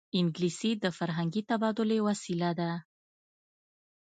[0.19, 2.71] انګلیسي د فرهنګي تبادلې وسیله ده